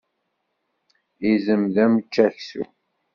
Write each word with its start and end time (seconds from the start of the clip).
Izem 1.31 1.63
d 1.73 1.75
ameččaksum. 1.83 2.69